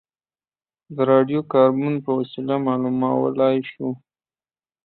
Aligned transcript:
دا 0.95 0.95
د 0.95 0.97
راډیو 1.11 1.41
کاربن 1.53 1.93
په 2.05 2.11
وسیله 2.19 2.55
معلومولای 2.67 3.55
شو 3.71 3.87